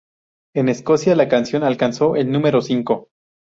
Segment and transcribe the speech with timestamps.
[0.55, 3.09] En Escocia, la canción alcanzó el número cinco.